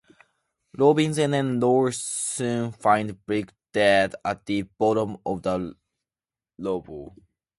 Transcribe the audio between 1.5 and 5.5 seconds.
Low soon find Brink dead at the bottom of